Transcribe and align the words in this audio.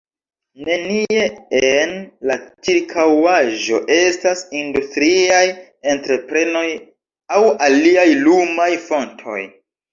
Nenie 0.67 1.25
en 1.57 1.93
la 2.31 2.37
ĉirkaŭaĵo 2.69 3.83
estas 3.97 4.43
industriaj 4.63 5.45
entreprenoj 5.95 6.67
aŭ 7.39 7.47
aliaj 7.71 8.11
lumaj 8.27 8.71
fontoj. 8.91 9.41